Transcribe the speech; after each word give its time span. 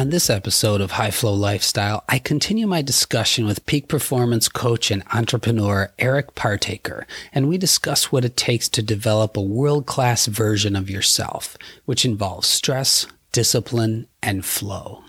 On 0.00 0.08
this 0.08 0.30
episode 0.30 0.80
of 0.80 0.92
High 0.92 1.10
Flow 1.10 1.34
Lifestyle, 1.34 2.04
I 2.08 2.18
continue 2.18 2.66
my 2.66 2.80
discussion 2.80 3.44
with 3.44 3.66
peak 3.66 3.86
performance 3.86 4.48
coach 4.48 4.90
and 4.90 5.02
entrepreneur 5.12 5.92
Eric 5.98 6.34
Partaker, 6.34 7.06
and 7.34 7.50
we 7.50 7.58
discuss 7.58 8.10
what 8.10 8.24
it 8.24 8.34
takes 8.34 8.66
to 8.70 8.82
develop 8.82 9.36
a 9.36 9.42
world 9.42 9.84
class 9.84 10.24
version 10.24 10.74
of 10.74 10.88
yourself, 10.88 11.58
which 11.84 12.06
involves 12.06 12.48
stress, 12.48 13.06
discipline, 13.32 14.06
and 14.22 14.42
flow. 14.46 15.04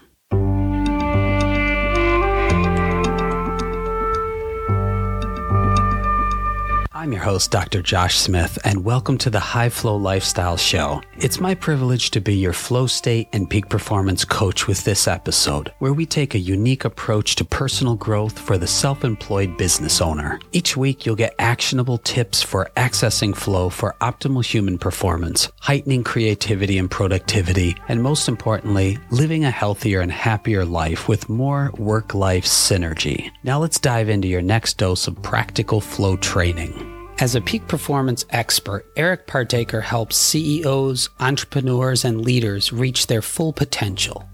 I'm 7.02 7.12
your 7.12 7.24
host, 7.24 7.50
Dr. 7.50 7.82
Josh 7.82 8.20
Smith, 8.20 8.60
and 8.64 8.84
welcome 8.84 9.18
to 9.18 9.32
the 9.32 9.40
High 9.40 9.70
Flow 9.70 9.96
Lifestyle 9.96 10.56
Show. 10.56 11.02
It's 11.18 11.40
my 11.40 11.56
privilege 11.56 12.12
to 12.12 12.22
be 12.22 12.36
your 12.36 12.54
flow 12.54 12.86
state 12.86 13.28
and 13.34 13.50
peak 13.50 13.70
performance 13.70 14.24
coach 14.24 14.68
with 14.68 14.84
this 14.84 15.08
episode, 15.08 15.74
where 15.80 15.94
we 15.94 16.06
take 16.06 16.36
a 16.36 16.40
unique 16.40 16.86
approach 16.86 17.38
to 17.38 17.44
personal 17.44 17.96
growth 17.96 18.38
for 18.38 18.56
the 18.56 18.68
self 18.68 19.04
employed 19.04 19.58
business 19.58 20.00
owner. 20.00 20.40
Each 20.52 20.78
week, 20.78 21.04
you'll 21.04 21.16
get 21.16 21.34
actionable 21.40 21.98
tips 21.98 22.44
for 22.44 22.70
accessing 22.78 23.36
flow 23.36 23.70
for 23.70 23.96
optimal 24.00 24.46
human 24.46 24.78
performance, 24.78 25.52
heightening 25.60 26.04
creativity 26.04 26.78
and 26.78 26.92
productivity, 26.92 27.76
and 27.88 28.04
most 28.04 28.28
importantly, 28.28 29.00
living 29.10 29.44
a 29.44 29.50
healthier 29.50 30.02
and 30.02 30.12
happier 30.12 30.66
life 30.66 31.08
with 31.08 31.30
more 31.30 31.72
work 31.80 32.14
life 32.14 32.46
synergy. 32.46 33.32
Now, 33.42 33.58
let's 33.58 33.80
dive 33.80 34.08
into 34.08 34.28
your 34.28 34.44
next 34.44 34.78
dose 34.78 35.08
of 35.08 35.20
practical 35.24 35.82
flow 35.82 36.16
training. 36.16 36.91
As 37.22 37.36
a 37.36 37.42
peak 37.42 37.68
performance 37.68 38.26
expert, 38.32 38.84
Eric 38.96 39.28
Partaker 39.28 39.80
helps 39.80 40.18
CEOs, 40.18 41.08
entrepreneurs, 41.20 42.04
and 42.04 42.26
leaders 42.26 42.74
reach 42.74 43.06
their 43.06 43.22
full 43.22 43.54
potential, 43.54 44.28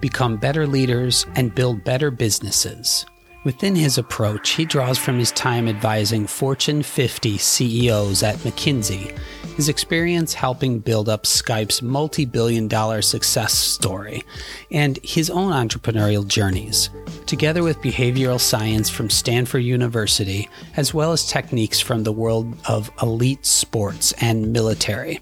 become 0.00 0.38
better 0.38 0.66
leaders, 0.66 1.26
and 1.34 1.54
build 1.54 1.84
better 1.84 2.10
businesses. 2.10 3.04
Within 3.42 3.74
his 3.74 3.96
approach, 3.96 4.50
he 4.50 4.66
draws 4.66 4.98
from 4.98 5.18
his 5.18 5.32
time 5.32 5.66
advising 5.66 6.26
Fortune 6.26 6.82
50 6.82 7.38
CEOs 7.38 8.22
at 8.22 8.36
McKinsey, 8.36 9.16
his 9.56 9.70
experience 9.70 10.34
helping 10.34 10.78
build 10.78 11.08
up 11.08 11.22
Skype's 11.22 11.80
multi 11.80 12.26
billion 12.26 12.68
dollar 12.68 13.00
success 13.00 13.54
story, 13.54 14.24
and 14.70 14.98
his 15.02 15.30
own 15.30 15.52
entrepreneurial 15.52 16.28
journeys, 16.28 16.90
together 17.24 17.62
with 17.62 17.80
behavioral 17.80 18.38
science 18.38 18.90
from 18.90 19.08
Stanford 19.08 19.62
University, 19.62 20.46
as 20.76 20.92
well 20.92 21.10
as 21.10 21.24
techniques 21.24 21.80
from 21.80 22.02
the 22.02 22.12
world 22.12 22.54
of 22.68 22.90
elite 23.00 23.46
sports 23.46 24.12
and 24.20 24.52
military, 24.52 25.18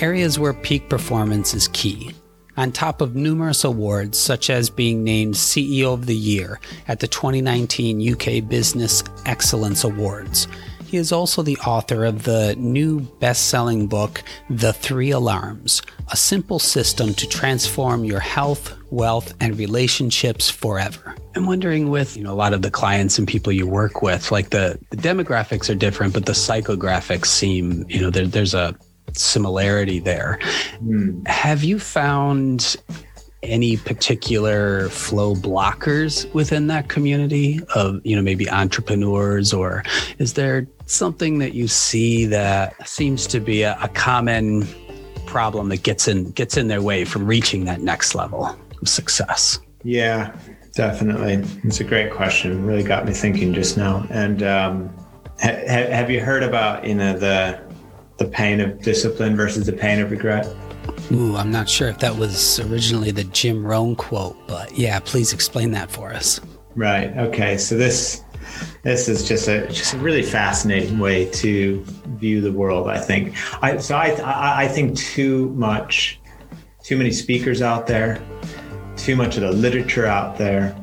areas 0.00 0.38
where 0.38 0.54
peak 0.54 0.88
performance 0.88 1.52
is 1.52 1.66
key 1.66 2.14
on 2.56 2.72
top 2.72 3.00
of 3.00 3.14
numerous 3.14 3.64
awards, 3.64 4.18
such 4.18 4.50
as 4.50 4.70
being 4.70 5.04
named 5.04 5.34
CEO 5.34 5.94
of 5.94 6.06
the 6.06 6.16
Year 6.16 6.60
at 6.88 7.00
the 7.00 7.08
2019 7.08 8.12
UK 8.14 8.48
Business 8.48 9.02
Excellence 9.26 9.84
Awards. 9.84 10.46
He 10.90 10.96
is 10.96 11.12
also 11.12 11.42
the 11.42 11.56
author 11.58 12.04
of 12.04 12.24
the 12.24 12.56
new 12.58 12.98
best 12.98 13.48
selling 13.48 13.86
book, 13.86 14.24
The 14.48 14.72
Three 14.72 15.12
Alarms 15.12 15.82
A 16.10 16.16
Simple 16.16 16.58
System 16.58 17.14
to 17.14 17.28
Transform 17.28 18.04
Your 18.04 18.18
Health, 18.18 18.76
Wealth, 18.90 19.32
and 19.38 19.56
Relationships 19.56 20.50
Forever. 20.50 21.14
I'm 21.36 21.46
wondering 21.46 21.90
with 21.90 22.16
you 22.16 22.24
know 22.24 22.32
a 22.32 22.34
lot 22.34 22.52
of 22.52 22.62
the 22.62 22.72
clients 22.72 23.20
and 23.20 23.28
people 23.28 23.52
you 23.52 23.68
work 23.68 24.02
with, 24.02 24.32
like 24.32 24.50
the, 24.50 24.80
the 24.90 24.96
demographics 24.96 25.70
are 25.70 25.76
different, 25.76 26.12
but 26.12 26.26
the 26.26 26.32
psychographics 26.32 27.26
seem, 27.26 27.84
you 27.88 28.00
know, 28.00 28.10
there, 28.10 28.26
there's 28.26 28.54
a 28.54 28.74
similarity 29.16 29.98
there. 29.98 30.38
Mm. 30.82 31.26
Have 31.26 31.64
you 31.64 31.78
found 31.78 32.76
any 33.42 33.76
particular 33.76 34.88
flow 34.90 35.34
blockers 35.34 36.32
within 36.34 36.66
that 36.66 36.88
community 36.88 37.60
of 37.74 38.00
you 38.04 38.14
know 38.14 38.20
maybe 38.20 38.48
entrepreneurs 38.50 39.52
or 39.52 39.82
is 40.18 40.34
there 40.34 40.66
something 40.86 41.38
that 41.38 41.54
you 41.54 41.66
see 41.66 42.26
that 42.26 42.86
seems 42.86 43.26
to 43.26 43.40
be 43.40 43.62
a, 43.62 43.78
a 43.80 43.88
common 43.88 44.66
problem 45.24 45.70
that 45.70 45.82
gets 45.82 46.06
in 46.06 46.30
gets 46.32 46.56
in 46.56 46.68
their 46.68 46.82
way 46.82 47.04
from 47.04 47.26
reaching 47.26 47.64
that 47.64 47.80
next 47.80 48.14
level 48.14 48.44
of 48.82 48.88
success 48.88 49.58
yeah 49.84 50.36
definitely 50.74 51.42
it's 51.64 51.80
a 51.80 51.84
great 51.84 52.12
question 52.12 52.64
really 52.66 52.82
got 52.82 53.06
me 53.06 53.12
thinking 53.12 53.54
just 53.54 53.78
now 53.78 54.06
and 54.10 54.42
um, 54.42 54.94
ha- 55.40 55.64
have 55.66 56.10
you 56.10 56.20
heard 56.20 56.42
about 56.42 56.84
you 56.84 56.94
know 56.94 57.18
the 57.18 57.58
the 58.20 58.26
pain 58.26 58.60
of 58.60 58.80
discipline 58.82 59.34
versus 59.34 59.66
the 59.66 59.72
pain 59.72 59.98
of 59.98 60.10
regret? 60.10 60.46
Ooh, 61.10 61.34
I'm 61.34 61.50
not 61.50 61.68
sure 61.68 61.88
if 61.88 61.98
that 61.98 62.14
was 62.14 62.60
originally 62.60 63.10
the 63.10 63.24
Jim 63.24 63.66
Rohn 63.66 63.96
quote, 63.96 64.36
but 64.46 64.76
yeah, 64.78 65.00
please 65.00 65.32
explain 65.32 65.72
that 65.72 65.90
for 65.90 66.12
us. 66.12 66.40
Right. 66.76 67.16
Okay. 67.16 67.56
So 67.56 67.76
this 67.76 68.22
this 68.82 69.08
is 69.08 69.26
just 69.26 69.48
a 69.48 69.66
just 69.68 69.94
a 69.94 69.98
really 69.98 70.22
fascinating 70.22 70.98
way 70.98 71.30
to 71.30 71.82
view 72.18 72.40
the 72.40 72.52
world. 72.52 72.88
I 72.88 73.00
think. 73.00 73.34
I 73.62 73.78
so 73.78 73.96
I 73.96 74.10
I, 74.22 74.64
I 74.64 74.68
think 74.68 74.96
too 74.96 75.48
much, 75.50 76.20
too 76.84 76.96
many 76.96 77.10
speakers 77.10 77.62
out 77.62 77.86
there, 77.86 78.22
too 78.96 79.16
much 79.16 79.36
of 79.36 79.42
the 79.42 79.52
literature 79.52 80.06
out 80.06 80.36
there 80.36 80.76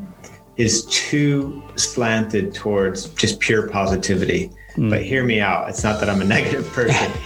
is 0.58 0.86
too 0.86 1.62
slanted 1.76 2.54
towards 2.54 3.08
just 3.10 3.40
pure 3.40 3.70
positivity 3.70 4.52
Mm. 4.78 4.92
But 4.92 5.04
hear 5.04 5.24
me 5.24 5.42
out. 5.42 5.70
It's 5.70 5.84
not 5.84 6.00
that 6.00 6.10
I'm 6.10 6.22
a 6.22 6.26
negative 6.36 6.68
person. 6.72 7.12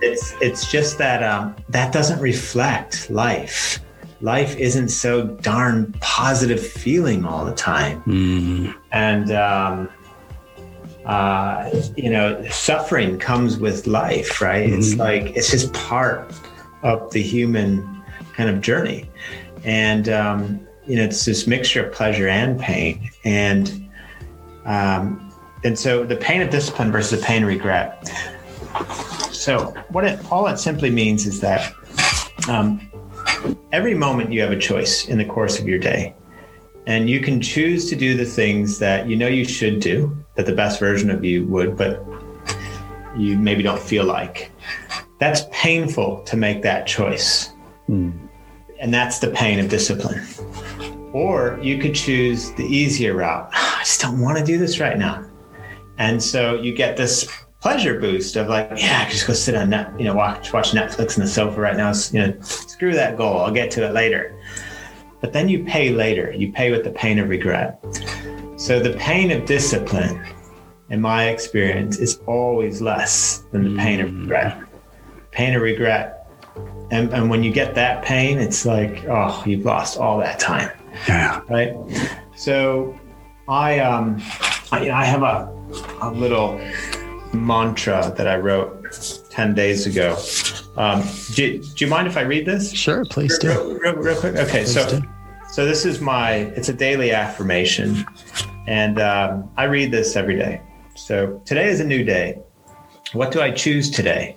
it's 0.00 0.34
it's 0.40 0.70
just 0.70 0.98
that 0.98 1.22
um, 1.22 1.56
that 1.68 1.92
doesn't 1.92 2.20
reflect 2.20 3.10
life. 3.10 3.80
Life 4.20 4.56
isn't 4.56 4.90
so 4.90 5.26
darn 5.26 5.92
positive 6.00 6.64
feeling 6.64 7.24
all 7.24 7.44
the 7.44 7.54
time, 7.54 8.02
mm. 8.02 8.74
and 8.92 9.32
um, 9.32 9.88
uh, 11.04 11.70
you 11.96 12.08
know, 12.08 12.46
suffering 12.48 13.18
comes 13.18 13.58
with 13.58 13.88
life, 13.88 14.40
right? 14.40 14.70
Mm. 14.70 14.78
It's 14.78 14.90
mm-hmm. 14.90 15.00
like 15.00 15.36
it's 15.36 15.50
just 15.50 15.72
part 15.72 16.32
of 16.84 17.10
the 17.10 17.20
human 17.20 18.04
kind 18.34 18.48
of 18.48 18.60
journey, 18.60 19.10
and 19.64 20.08
um, 20.08 20.68
you 20.86 20.96
know, 20.96 21.04
it's 21.04 21.24
this 21.24 21.46
mixture 21.46 21.86
of 21.86 21.92
pleasure 21.92 22.28
and 22.28 22.58
pain, 22.58 23.10
and 23.24 23.88
um, 24.64 25.32
and 25.64 25.78
so 25.78 26.04
the 26.04 26.16
pain 26.16 26.42
of 26.42 26.50
discipline 26.50 26.90
versus 26.90 27.20
the 27.20 27.24
pain 27.24 27.42
of 27.42 27.48
regret. 27.48 28.08
So 29.30 29.74
what 29.90 30.04
it 30.04 30.32
all 30.32 30.46
it 30.46 30.58
simply 30.58 30.90
means 30.90 31.26
is 31.26 31.40
that 31.40 31.72
um, 32.48 32.90
every 33.72 33.94
moment 33.94 34.32
you 34.32 34.40
have 34.40 34.52
a 34.52 34.58
choice 34.58 35.06
in 35.06 35.18
the 35.18 35.24
course 35.24 35.58
of 35.58 35.68
your 35.68 35.78
day, 35.78 36.14
and 36.86 37.08
you 37.08 37.20
can 37.20 37.40
choose 37.40 37.88
to 37.90 37.96
do 37.96 38.16
the 38.16 38.24
things 38.24 38.78
that 38.78 39.08
you 39.08 39.16
know 39.16 39.28
you 39.28 39.44
should 39.44 39.80
do, 39.80 40.16
that 40.36 40.46
the 40.46 40.54
best 40.54 40.80
version 40.80 41.10
of 41.10 41.24
you 41.24 41.46
would, 41.46 41.76
but 41.76 42.04
you 43.16 43.38
maybe 43.38 43.62
don't 43.62 43.80
feel 43.80 44.04
like. 44.04 44.50
That's 45.18 45.42
painful 45.52 46.22
to 46.24 46.36
make 46.36 46.62
that 46.62 46.86
choice. 46.86 47.50
Mm. 47.88 48.28
And 48.80 48.92
that's 48.92 49.20
the 49.20 49.28
pain 49.28 49.60
of 49.60 49.68
discipline. 49.68 50.26
Or 51.12 51.58
you 51.62 51.78
could 51.78 51.94
choose 51.94 52.52
the 52.52 52.64
easier 52.64 53.14
route. 53.14 53.48
I 53.52 53.80
just 53.80 54.00
don't 54.00 54.20
want 54.20 54.38
to 54.38 54.44
do 54.44 54.58
this 54.58 54.80
right 54.80 54.98
now. 54.98 55.28
And 55.98 56.22
so 56.22 56.54
you 56.54 56.74
get 56.74 56.96
this 56.96 57.28
pleasure 57.60 58.00
boost 58.00 58.36
of 58.36 58.48
like, 58.48 58.70
yeah, 58.76 59.00
I 59.00 59.04
can 59.04 59.12
just 59.12 59.26
go 59.26 59.32
sit 59.32 59.54
on 59.54 59.70
net, 59.70 59.92
you 59.98 60.04
know, 60.04 60.14
watch 60.14 60.52
watch 60.52 60.72
Netflix 60.72 61.16
on 61.16 61.24
the 61.24 61.30
sofa 61.30 61.60
right 61.60 61.76
now. 61.76 61.92
You 62.10 62.26
know, 62.26 62.40
screw 62.40 62.92
that 62.94 63.16
goal. 63.16 63.38
I'll 63.38 63.52
get 63.52 63.70
to 63.72 63.86
it 63.86 63.92
later. 63.92 64.36
But 65.20 65.32
then 65.32 65.48
you 65.48 65.64
pay 65.64 65.90
later. 65.90 66.32
You 66.32 66.52
pay 66.52 66.72
with 66.72 66.82
the 66.82 66.90
pain 66.90 67.20
of 67.20 67.28
regret. 67.28 67.78
So 68.56 68.80
the 68.80 68.96
pain 68.98 69.30
of 69.30 69.44
discipline, 69.44 70.20
in 70.90 71.00
my 71.00 71.28
experience, 71.28 71.98
is 71.98 72.20
always 72.26 72.82
less 72.82 73.44
than 73.52 73.62
the 73.62 73.80
pain 73.80 74.00
of 74.00 74.10
mm. 74.10 74.22
regret. 74.22 74.60
Pain 75.30 75.54
of 75.54 75.62
regret. 75.62 76.28
And, 76.90 77.12
and 77.14 77.30
when 77.30 77.42
you 77.42 77.52
get 77.52 77.74
that 77.76 78.04
pain, 78.04 78.38
it's 78.38 78.66
like, 78.66 79.04
oh, 79.08 79.42
you've 79.46 79.64
lost 79.64 79.96
all 79.98 80.18
that 80.18 80.38
time. 80.40 80.70
Yeah. 81.08 81.40
Right. 81.48 81.74
So 82.34 82.98
I 83.48 83.78
um 83.80 84.22
I, 84.70 84.90
I 84.90 85.04
have 85.04 85.22
a 85.22 85.52
a 86.00 86.10
little 86.10 86.60
mantra 87.32 88.12
that 88.16 88.28
I 88.28 88.36
wrote 88.36 89.26
10 89.30 89.54
days 89.54 89.86
ago. 89.86 90.16
Um, 90.76 91.02
do, 91.34 91.62
do, 91.62 91.84
you 91.84 91.90
mind 91.90 92.06
if 92.06 92.16
I 92.16 92.22
read 92.22 92.46
this? 92.46 92.72
Sure, 92.72 93.04
please 93.04 93.38
do. 93.38 93.48
Real, 93.48 93.74
real, 93.78 93.94
real 93.94 94.20
quick. 94.20 94.36
Okay, 94.36 94.64
please 94.64 94.74
so 94.74 95.00
do. 95.00 95.08
so 95.50 95.64
this 95.64 95.84
is 95.84 96.00
my 96.00 96.32
it's 96.56 96.68
a 96.68 96.72
daily 96.72 97.12
affirmation, 97.12 98.04
and 98.66 99.00
um, 99.00 99.50
I 99.56 99.64
read 99.64 99.90
this 99.90 100.16
every 100.16 100.36
day. 100.36 100.62
So 100.94 101.42
today 101.44 101.68
is 101.68 101.80
a 101.80 101.84
new 101.84 102.04
day. 102.04 102.38
What 103.12 103.32
do 103.32 103.40
I 103.40 103.50
choose 103.50 103.90
today? 103.90 104.36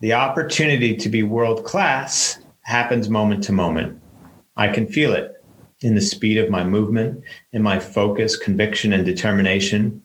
The 0.00 0.14
opportunity 0.14 0.96
to 0.96 1.08
be 1.08 1.22
world 1.22 1.64
class 1.64 2.38
happens 2.62 3.10
moment 3.10 3.44
to 3.44 3.52
moment. 3.52 4.00
I 4.56 4.68
can 4.68 4.86
feel 4.86 5.12
it 5.12 5.33
in 5.84 5.94
the 5.94 6.00
speed 6.00 6.38
of 6.38 6.50
my 6.50 6.64
movement, 6.64 7.22
in 7.52 7.62
my 7.62 7.78
focus, 7.78 8.36
conviction, 8.36 8.92
and 8.92 9.04
determination, 9.04 10.02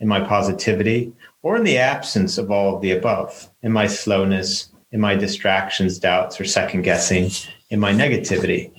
in 0.00 0.08
my 0.08 0.20
positivity, 0.20 1.12
or 1.42 1.56
in 1.56 1.64
the 1.64 1.78
absence 1.78 2.36
of 2.36 2.50
all 2.50 2.74
of 2.74 2.82
the 2.82 2.90
above, 2.90 3.48
in 3.62 3.72
my 3.72 3.86
slowness, 3.86 4.70
in 4.92 5.00
my 5.00 5.14
distractions, 5.14 5.98
doubts, 5.98 6.40
or 6.40 6.44
second 6.44 6.82
guessing, 6.82 7.30
in 7.70 7.78
my 7.78 7.92
negativity. 7.92 8.72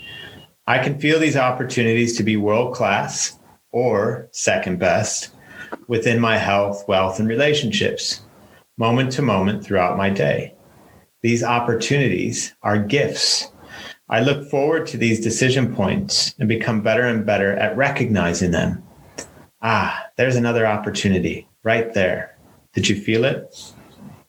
I 0.68 0.80
can 0.80 1.00
feel 1.00 1.20
these 1.20 1.38
opportunities 1.38 2.18
to 2.18 2.24
be 2.24 2.38
world 2.38 2.76
class 2.76 3.40
or 3.72 4.28
second 4.32 4.80
best 4.80 5.30
within 5.88 6.20
my 6.20 6.38
health, 6.38 6.86
wealth, 6.88 7.20
and 7.20 7.28
relationships, 7.28 8.22
moment 8.78 9.12
to 9.14 9.22
moment 9.22 9.64
throughout 9.64 9.98
my 9.98 10.10
day. 10.10 10.54
These 11.22 11.44
opportunities 11.44 12.54
are 12.64 12.78
gifts. 12.78 13.51
I 14.12 14.20
look 14.20 14.50
forward 14.50 14.88
to 14.88 14.98
these 14.98 15.22
decision 15.22 15.74
points 15.74 16.36
and 16.38 16.50
become 16.50 16.82
better 16.82 17.04
and 17.04 17.26
better 17.26 17.54
at 17.54 17.78
recognizing 17.78 18.52
them. 18.52 18.84
Ah, 19.62 20.06
there's 20.18 20.36
another 20.36 20.68
opportunity 20.68 21.48
right 21.64 21.94
there. 21.94 22.38
Did 22.74 22.90
you 22.90 23.00
feel 23.00 23.24
it? 23.24 23.74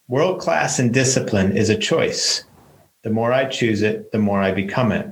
World 0.06 0.40
class 0.40 0.78
and 0.78 0.94
discipline 0.94 1.56
is 1.56 1.68
a 1.68 1.76
choice. 1.76 2.44
The 3.02 3.10
more 3.10 3.32
I 3.32 3.46
choose 3.46 3.82
it, 3.82 4.12
the 4.12 4.20
more 4.20 4.40
I 4.40 4.52
become 4.52 4.92
it. 4.92 5.08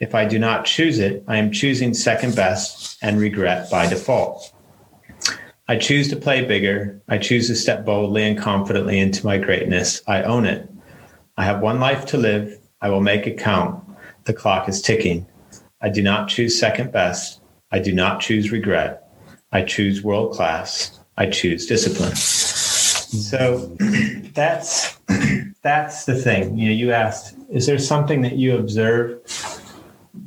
If 0.00 0.14
I 0.14 0.26
do 0.26 0.38
not 0.38 0.66
choose 0.66 0.98
it, 0.98 1.24
I 1.26 1.38
am 1.38 1.50
choosing 1.50 1.94
second 1.94 2.36
best 2.36 2.98
and 3.00 3.18
regret 3.18 3.70
by 3.70 3.88
default. 3.88 4.52
I 5.66 5.76
choose 5.76 6.08
to 6.08 6.16
play 6.16 6.44
bigger. 6.44 7.00
I 7.08 7.16
choose 7.16 7.46
to 7.46 7.54
step 7.54 7.86
boldly 7.86 8.24
and 8.24 8.38
confidently 8.38 8.98
into 8.98 9.24
my 9.24 9.38
greatness. 9.38 10.02
I 10.06 10.24
own 10.24 10.44
it. 10.44 10.68
I 11.38 11.44
have 11.44 11.60
one 11.60 11.80
life 11.80 12.04
to 12.06 12.18
live. 12.18 12.58
I 12.82 12.90
will 12.90 13.00
make 13.00 13.26
it 13.26 13.38
count. 13.38 13.79
The 14.30 14.36
clock 14.36 14.68
is 14.68 14.80
ticking. 14.80 15.26
I 15.80 15.88
do 15.88 16.02
not 16.02 16.28
choose 16.28 16.56
second 16.56 16.92
best. 16.92 17.40
I 17.72 17.80
do 17.80 17.92
not 17.92 18.20
choose 18.20 18.52
regret. 18.52 19.10
I 19.50 19.62
choose 19.62 20.04
world 20.04 20.34
class. 20.34 21.00
I 21.16 21.28
choose 21.28 21.66
discipline. 21.66 22.14
So 22.14 23.76
that's 24.32 25.00
that's 25.62 26.04
the 26.04 26.14
thing. 26.14 26.56
You 26.56 26.68
know, 26.68 26.74
you 26.74 26.92
asked, 26.92 27.34
is 27.50 27.66
there 27.66 27.76
something 27.76 28.22
that 28.22 28.36
you 28.36 28.56
observe 28.56 29.18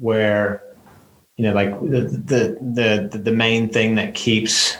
where 0.01 0.61
you 1.37 1.45
know, 1.45 1.53
like 1.53 1.71
the 1.79 2.01
the 2.01 3.09
the 3.09 3.19
the 3.19 3.31
main 3.31 3.69
thing 3.69 3.95
that 3.95 4.15
keeps 4.15 4.75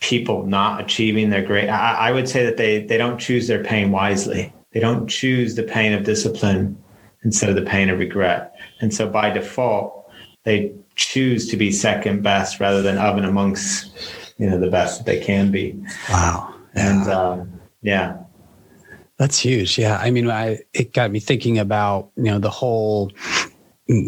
people 0.00 0.44
not 0.44 0.80
achieving 0.80 1.30
their 1.30 1.44
great 1.46 1.68
I, 1.68 2.08
I, 2.08 2.10
would 2.10 2.28
say 2.28 2.44
that 2.44 2.56
they 2.56 2.84
they 2.84 2.98
don't 2.98 3.18
choose 3.18 3.46
their 3.46 3.62
pain 3.62 3.92
wisely 3.92 4.52
they 4.72 4.80
don't 4.80 5.08
choose 5.08 5.54
the 5.54 5.62
pain 5.62 5.92
of 5.92 6.04
discipline 6.04 6.76
instead 7.26 7.50
of 7.50 7.56
the 7.56 7.68
pain 7.68 7.90
of 7.90 7.98
regret. 7.98 8.54
And 8.80 8.94
so 8.94 9.08
by 9.08 9.30
default 9.30 10.08
they 10.44 10.72
choose 10.94 11.48
to 11.48 11.56
be 11.56 11.72
second 11.72 12.22
best 12.22 12.60
rather 12.60 12.80
than 12.80 12.96
of 12.98 13.16
and 13.16 13.26
amongst 13.26 13.90
you 14.38 14.48
know 14.48 14.58
the 14.58 14.70
best 14.70 14.98
that 14.98 15.06
they 15.06 15.20
can 15.20 15.50
be. 15.50 15.76
Wow. 16.08 16.54
Yeah. 16.74 16.92
and 16.92 17.10
um, 17.10 17.60
yeah. 17.82 18.16
That's 19.18 19.38
huge. 19.38 19.76
Yeah. 19.76 19.98
I 19.98 20.10
mean 20.10 20.30
I, 20.30 20.60
it 20.72 20.94
got 20.94 21.10
me 21.10 21.20
thinking 21.20 21.58
about 21.58 22.10
you 22.16 22.24
know 22.24 22.38
the 22.38 22.50
whole 22.50 23.10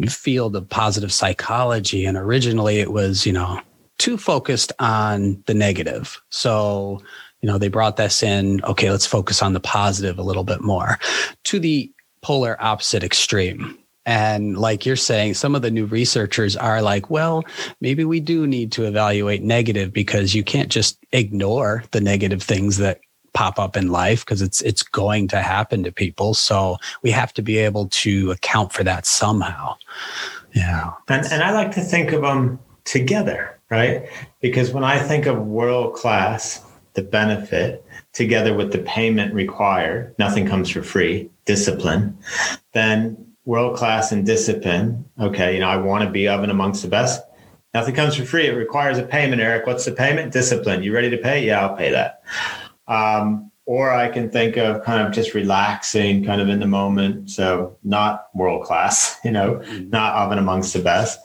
field 0.08 0.56
of 0.56 0.68
positive 0.68 1.12
psychology. 1.12 2.06
And 2.06 2.16
originally 2.16 2.78
it 2.78 2.92
was 2.92 3.26
you 3.26 3.32
know 3.32 3.60
too 3.98 4.16
focused 4.16 4.72
on 4.78 5.42
the 5.46 5.54
negative. 5.54 6.22
So, 6.30 7.02
you 7.42 7.48
know, 7.48 7.58
they 7.58 7.68
brought 7.68 7.96
this 7.96 8.22
in. 8.22 8.62
Okay, 8.64 8.92
let's 8.92 9.06
focus 9.06 9.42
on 9.42 9.54
the 9.54 9.60
positive 9.60 10.18
a 10.18 10.22
little 10.22 10.44
bit 10.44 10.60
more. 10.60 11.00
To 11.44 11.58
the 11.58 11.92
polar 12.22 12.56
opposite 12.60 13.02
extreme. 13.02 13.78
And 14.06 14.56
like 14.56 14.86
you're 14.86 14.96
saying, 14.96 15.34
some 15.34 15.54
of 15.54 15.60
the 15.60 15.70
new 15.70 15.84
researchers 15.84 16.56
are 16.56 16.80
like, 16.80 17.10
well, 17.10 17.44
maybe 17.80 18.04
we 18.04 18.20
do 18.20 18.46
need 18.46 18.72
to 18.72 18.84
evaluate 18.84 19.42
negative 19.42 19.92
because 19.92 20.34
you 20.34 20.42
can't 20.42 20.70
just 20.70 20.98
ignore 21.12 21.84
the 21.90 22.00
negative 22.00 22.42
things 22.42 22.78
that 22.78 23.00
pop 23.34 23.58
up 23.58 23.76
in 23.76 23.88
life 23.88 24.24
because 24.24 24.40
it's 24.40 24.62
it's 24.62 24.82
going 24.82 25.28
to 25.28 25.42
happen 25.42 25.82
to 25.84 25.92
people. 25.92 26.32
So 26.32 26.78
we 27.02 27.10
have 27.10 27.34
to 27.34 27.42
be 27.42 27.58
able 27.58 27.88
to 27.88 28.30
account 28.30 28.72
for 28.72 28.82
that 28.84 29.04
somehow. 29.04 29.76
Yeah. 30.54 30.92
And 31.08 31.26
and 31.30 31.42
I 31.42 31.50
like 31.52 31.72
to 31.72 31.82
think 31.82 32.12
of 32.12 32.22
them 32.22 32.58
together 32.84 33.58
right? 33.70 34.08
Because 34.40 34.70
when 34.70 34.84
I 34.84 34.98
think 34.98 35.26
of 35.26 35.38
world 35.46 35.94
class, 35.94 36.64
the 36.94 37.02
benefit 37.02 37.84
together 38.12 38.54
with 38.54 38.72
the 38.72 38.78
payment 38.78 39.34
required, 39.34 40.14
nothing 40.18 40.46
comes 40.46 40.68
for 40.68 40.82
free, 40.82 41.30
discipline, 41.44 42.18
then 42.72 43.26
world 43.44 43.76
class 43.76 44.12
and 44.12 44.26
discipline, 44.26 45.04
okay, 45.18 45.54
you 45.54 45.60
know, 45.60 45.68
I 45.68 45.78
want 45.78 46.04
to 46.04 46.10
be 46.10 46.28
of 46.28 46.42
and 46.42 46.52
amongst 46.52 46.82
the 46.82 46.88
best. 46.88 47.22
Nothing 47.72 47.94
comes 47.94 48.14
for 48.14 48.24
free. 48.24 48.46
It 48.46 48.52
requires 48.52 48.98
a 48.98 49.02
payment, 49.02 49.40
Eric. 49.40 49.66
What's 49.66 49.86
the 49.86 49.92
payment? 49.92 50.32
Discipline. 50.32 50.82
You 50.82 50.92
ready 50.92 51.08
to 51.08 51.16
pay? 51.16 51.46
Yeah, 51.46 51.66
I'll 51.66 51.76
pay 51.76 51.90
that. 51.90 52.22
Um, 52.86 53.50
or 53.64 53.90
I 53.90 54.08
can 54.08 54.30
think 54.30 54.58
of 54.58 54.82
kind 54.82 55.06
of 55.06 55.14
just 55.14 55.32
relaxing, 55.32 56.24
kind 56.24 56.40
of 56.40 56.48
in 56.50 56.60
the 56.60 56.66
moment. 56.66 57.30
So 57.30 57.78
not 57.82 58.28
world 58.34 58.64
class, 58.64 59.16
you 59.24 59.30
know, 59.30 59.56
mm-hmm. 59.56 59.88
not 59.88 60.14
of 60.14 60.30
and 60.30 60.40
amongst 60.40 60.74
the 60.74 60.80
best, 60.80 61.18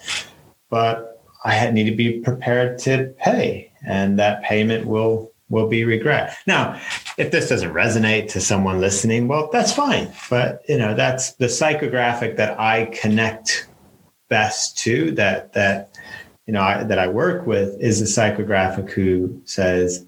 but 0.69 1.21
I 1.44 1.53
had, 1.53 1.74
need 1.74 1.89
to 1.89 1.95
be 1.95 2.21
prepared 2.21 2.80
to 2.80 3.13
pay, 3.19 3.71
and 3.85 4.18
that 4.19 4.44
payment 4.44 4.85
will 4.88 5.32
will 5.53 5.69
be 5.69 5.85
regret. 5.85 6.35
Now, 6.47 6.81
if 7.17 7.31
this 7.31 7.47
doesn't 7.47 7.71
resonate 7.71 8.29
to 8.31 8.41
someone 8.41 8.81
listening, 8.81 9.27
well, 9.27 9.50
that's 9.51 9.71
fine. 9.71 10.11
But 10.29 10.63
you 10.67 10.77
know, 10.77 10.95
that's 10.95 11.33
the 11.33 11.45
psychographic 11.45 12.35
that 12.38 12.59
I 12.59 12.85
connect 12.85 13.69
best 14.29 14.77
to. 14.79 15.11
That 15.11 15.53
that 15.53 15.95
you 16.47 16.53
know 16.53 16.61
I, 16.61 16.83
that 16.83 17.00
I 17.00 17.07
work 17.07 17.45
with 17.47 17.79
is 17.79 18.00
the 18.00 18.21
psychographic 18.21 18.89
who 18.91 19.41
says, 19.45 20.05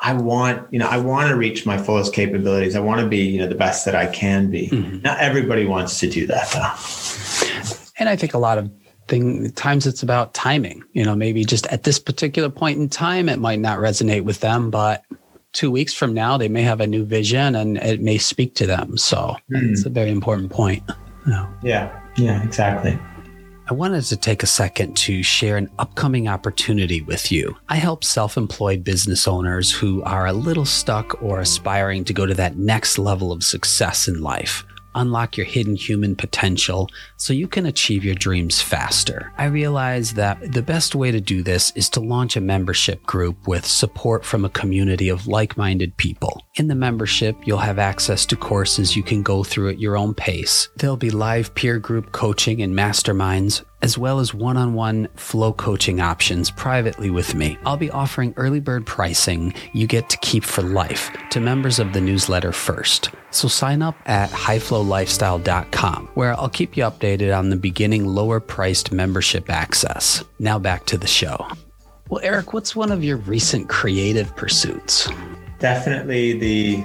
I 0.00 0.12
want, 0.12 0.70
you 0.72 0.78
know, 0.78 0.88
I 0.88 0.98
want 0.98 1.30
to 1.30 1.36
reach 1.36 1.64
my 1.64 1.78
fullest 1.78 2.12
capabilities. 2.12 2.76
I 2.76 2.80
want 2.80 3.00
to 3.00 3.08
be, 3.08 3.24
you 3.24 3.38
know, 3.38 3.46
the 3.46 3.54
best 3.54 3.84
that 3.86 3.94
I 3.94 4.06
can 4.06 4.50
be. 4.50 4.68
Mm-hmm. 4.68 5.00
Not 5.02 5.20
everybody 5.20 5.64
wants 5.64 6.00
to 6.00 6.10
do 6.10 6.26
that 6.26 6.50
though. 6.50 7.82
And 7.98 8.08
I 8.08 8.16
think 8.16 8.34
a 8.34 8.38
lot 8.38 8.58
of 8.58 8.70
thing 9.08 9.50
times 9.52 9.86
it's 9.86 10.02
about 10.02 10.34
timing. 10.34 10.82
You 10.92 11.04
know 11.04 11.14
maybe 11.14 11.44
just 11.44 11.66
at 11.68 11.84
this 11.84 11.98
particular 11.98 12.48
point 12.48 12.78
in 12.78 12.88
time 12.88 13.28
it 13.28 13.38
might 13.38 13.60
not 13.60 13.78
resonate 13.78 14.24
with 14.24 14.40
them 14.40 14.70
but 14.70 15.04
two 15.52 15.70
weeks 15.70 15.94
from 15.94 16.12
now 16.12 16.36
they 16.36 16.48
may 16.48 16.62
have 16.62 16.80
a 16.80 16.86
new 16.86 17.04
vision 17.04 17.54
and 17.54 17.78
it 17.78 18.00
may 18.00 18.18
speak 18.18 18.54
to 18.56 18.66
them. 18.66 18.96
So 18.96 19.36
mm. 19.50 19.70
it's 19.70 19.86
a 19.86 19.90
very 19.90 20.10
important 20.10 20.50
point. 20.50 20.82
Yeah. 21.26 21.50
Yeah. 21.62 22.00
Yeah 22.16 22.42
exactly. 22.42 22.98
I 23.68 23.74
wanted 23.74 24.04
to 24.04 24.16
take 24.16 24.44
a 24.44 24.46
second 24.46 24.96
to 24.98 25.24
share 25.24 25.56
an 25.56 25.68
upcoming 25.80 26.28
opportunity 26.28 27.00
with 27.00 27.32
you. 27.32 27.56
I 27.68 27.76
help 27.76 28.04
self 28.04 28.36
employed 28.36 28.84
business 28.84 29.26
owners 29.26 29.72
who 29.72 30.04
are 30.04 30.26
a 30.26 30.32
little 30.32 30.64
stuck 30.64 31.20
or 31.20 31.40
aspiring 31.40 32.04
to 32.04 32.12
go 32.12 32.26
to 32.26 32.34
that 32.34 32.56
next 32.56 32.96
level 32.96 33.32
of 33.32 33.42
success 33.42 34.06
in 34.06 34.20
life 34.20 34.64
unlock 34.96 35.36
your 35.36 35.46
hidden 35.46 35.76
human 35.76 36.16
potential 36.16 36.88
so 37.16 37.32
you 37.32 37.46
can 37.46 37.66
achieve 37.66 38.04
your 38.04 38.14
dreams 38.14 38.60
faster. 38.60 39.32
I 39.38 39.44
realize 39.44 40.14
that 40.14 40.52
the 40.52 40.62
best 40.62 40.94
way 40.94 41.10
to 41.10 41.20
do 41.20 41.42
this 41.42 41.70
is 41.76 41.88
to 41.90 42.00
launch 42.00 42.36
a 42.36 42.40
membership 42.40 43.04
group 43.04 43.46
with 43.46 43.64
support 43.64 44.24
from 44.24 44.44
a 44.44 44.50
community 44.50 45.08
of 45.08 45.26
like 45.26 45.56
minded 45.56 45.96
people. 45.96 46.42
In 46.56 46.68
the 46.68 46.74
membership, 46.74 47.36
you'll 47.44 47.58
have 47.58 47.78
access 47.78 48.26
to 48.26 48.36
courses 48.36 48.96
you 48.96 49.02
can 49.02 49.22
go 49.22 49.44
through 49.44 49.68
at 49.68 49.80
your 49.80 49.96
own 49.96 50.14
pace. 50.14 50.68
There'll 50.76 50.96
be 50.96 51.10
live 51.10 51.54
peer 51.54 51.78
group 51.78 52.12
coaching 52.12 52.62
and 52.62 52.74
masterminds 52.74 53.62
as 53.82 53.98
well 53.98 54.18
as 54.18 54.34
one 54.34 54.56
on 54.56 54.74
one 54.74 55.08
flow 55.16 55.52
coaching 55.52 56.00
options 56.00 56.50
privately 56.50 57.10
with 57.10 57.34
me. 57.34 57.58
I'll 57.64 57.76
be 57.76 57.90
offering 57.90 58.34
early 58.36 58.60
bird 58.60 58.86
pricing 58.86 59.54
you 59.72 59.86
get 59.86 60.08
to 60.10 60.16
keep 60.18 60.44
for 60.44 60.62
life 60.62 61.10
to 61.30 61.40
members 61.40 61.78
of 61.78 61.92
the 61.92 62.00
newsletter 62.00 62.52
first. 62.52 63.10
So 63.30 63.48
sign 63.48 63.82
up 63.82 63.96
at 64.06 64.30
highflowlifestyle.com, 64.30 66.10
where 66.14 66.32
I'll 66.34 66.48
keep 66.48 66.76
you 66.76 66.84
updated 66.84 67.36
on 67.36 67.50
the 67.50 67.56
beginning 67.56 68.06
lower 68.06 68.40
priced 68.40 68.92
membership 68.92 69.50
access. 69.50 70.24
Now 70.38 70.58
back 70.58 70.86
to 70.86 70.98
the 70.98 71.06
show. 71.06 71.46
Well, 72.08 72.20
Eric, 72.22 72.52
what's 72.52 72.76
one 72.76 72.92
of 72.92 73.02
your 73.02 73.16
recent 73.16 73.68
creative 73.68 74.34
pursuits? 74.36 75.08
Definitely 75.58 76.38
the 76.38 76.84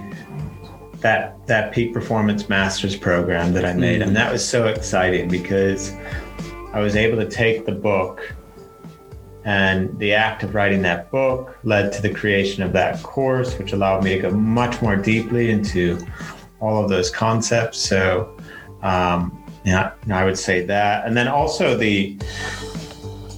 that 1.02 1.36
that 1.48 1.74
peak 1.74 1.94
performance 1.94 2.48
masters 2.48 2.96
program 2.96 3.54
that 3.54 3.66
I 3.66 3.74
made. 3.74 4.02
Mm. 4.02 4.08
And 4.08 4.16
that 4.16 4.32
was 4.32 4.48
so 4.48 4.68
exciting 4.68 5.28
because 5.28 5.92
I 6.74 6.80
was 6.80 6.96
able 6.96 7.18
to 7.18 7.30
take 7.30 7.66
the 7.66 7.72
book, 7.72 8.34
and 9.44 9.98
the 10.00 10.14
act 10.14 10.44
of 10.44 10.56
writing 10.56 10.82
that 10.84 11.12
book 11.12 11.58
led 11.64 11.92
to 11.94 12.02
the 12.02 12.10
creation 12.10 12.64
of 12.64 12.74
that 12.74 13.02
course, 13.04 13.58
which 13.58 13.74
allowed 13.74 14.04
me 14.04 14.16
to 14.16 14.20
go 14.20 14.32
much 14.32 14.82
more 14.82 14.96
deeply 14.96 15.50
into 15.50 16.00
all 16.60 16.82
of 16.84 16.90
those 16.90 17.10
concepts. 17.10 17.80
So, 17.80 18.38
um, 18.84 19.44
yeah, 19.66 19.94
I 20.12 20.24
would 20.24 20.38
say 20.38 20.66
that, 20.66 21.06
and 21.06 21.18
then 21.18 21.28
also 21.28 21.76
the 21.76 22.18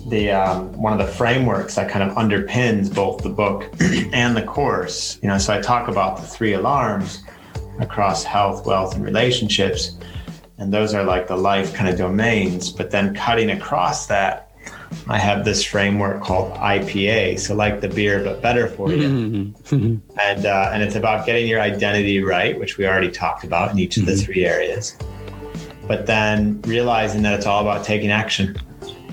the 0.08 0.32
um, 0.32 0.72
one 0.74 0.94
of 0.94 1.00
the 1.00 1.12
frameworks 1.12 1.76
that 1.76 1.90
kind 1.90 2.10
of 2.10 2.16
underpins 2.18 2.94
both 2.94 3.24
the 3.24 3.30
book 3.30 3.74
and 4.14 4.36
the 4.36 4.44
course. 4.44 5.18
You 5.22 5.30
know, 5.30 5.38
so 5.38 5.54
I 5.54 5.62
talk 5.62 5.88
about 5.88 6.18
the 6.18 6.24
three 6.24 6.54
alarms 6.54 7.24
across 7.80 8.24
health, 8.24 8.66
wealth, 8.66 8.96
and 8.96 9.04
relationships 9.04 9.98
and 10.64 10.74
those 10.74 10.94
are 10.94 11.04
like 11.04 11.28
the 11.28 11.36
life 11.36 11.74
kind 11.74 11.90
of 11.90 11.98
domains. 11.98 12.70
But 12.72 12.90
then 12.90 13.14
cutting 13.14 13.52
across 13.52 14.08
that, 14.08 14.50
I 15.10 15.18
have 15.18 15.44
this 15.44 15.62
framework 15.62 16.24
called 16.24 16.54
IPA, 16.54 17.40
so 17.40 17.54
like 17.54 17.82
the 17.82 17.90
beer 17.90 18.24
but 18.24 18.42
better 18.42 18.68
for 18.68 18.90
you, 18.92 19.10
mm-hmm. 19.10 19.98
and 20.22 20.46
uh, 20.46 20.70
and 20.72 20.82
it's 20.82 20.96
about 20.96 21.26
getting 21.26 21.48
your 21.48 21.60
identity 21.60 22.24
right, 22.24 22.58
which 22.58 22.78
we 22.78 22.88
already 22.88 23.12
talked 23.12 23.44
about 23.44 23.72
in 23.72 23.80
each 23.80 23.98
of 23.98 24.06
the 24.06 24.14
mm-hmm. 24.14 24.26
three 24.26 24.46
areas. 24.46 24.98
but 25.86 26.06
then 26.06 26.62
realizing 26.62 27.22
that 27.24 27.34
it's 27.34 27.46
all 27.46 27.62
about 27.62 27.84
taking 27.84 28.10
action 28.10 28.56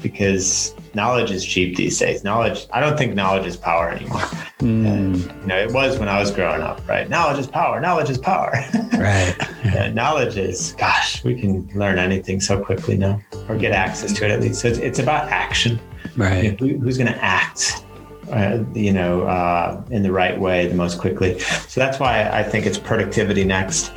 because 0.02 0.73
knowledge 0.94 1.30
is 1.30 1.44
cheap 1.44 1.76
these 1.76 1.99
days. 1.99 2.25
Knowledge, 2.25 2.66
I 2.73 2.80
don't 2.80 2.97
think 2.97 3.14
knowledge 3.14 3.47
is 3.47 3.56
power 3.56 3.90
anymore. 3.90 4.20
Mm. 4.59 4.87
And, 4.87 5.16
you 5.16 5.47
know, 5.47 5.59
it 5.59 5.73
was 5.73 5.99
when 5.99 6.09
I 6.09 6.18
was 6.18 6.30
growing 6.30 6.62
up, 6.62 6.87
right? 6.88 7.09
Knowledge 7.09 7.38
is 7.38 7.47
power. 7.47 7.80
Knowledge 7.80 8.11
is 8.11 8.18
power. 8.18 8.52
right. 8.94 9.35
Yeah. 9.64 9.90
knowledge 9.92 10.37
is, 10.37 10.73
gosh, 10.78 11.25
we 11.25 11.40
can 11.40 11.68
learn 11.75 11.99
anything 11.99 12.40
so 12.40 12.62
quickly 12.62 12.97
now, 12.97 13.20
or 13.49 13.56
get 13.56 13.73
access 13.73 14.12
to 14.14 14.25
it 14.25 14.30
at 14.30 14.40
least. 14.40 14.61
So 14.61 14.68
it's, 14.68 14.78
it's 14.78 14.99
about 14.99 15.28
action. 15.28 15.80
Right. 16.16 16.44
You 16.44 16.50
know, 16.52 16.56
who, 16.56 16.78
who's 16.78 16.99
going 16.99 17.12
to 17.12 17.25
act? 17.25 17.85
Uh, 18.30 18.62
you 18.75 18.92
know, 18.92 19.23
uh, 19.23 19.82
in 19.90 20.04
the 20.04 20.12
right 20.12 20.38
way 20.38 20.68
the 20.68 20.75
most 20.75 21.00
quickly. 21.00 21.37
So 21.40 21.80
that's 21.80 21.99
why 21.99 22.30
I 22.30 22.44
think 22.44 22.64
it's 22.64 22.78
productivity 22.78 23.42
next. 23.42 23.92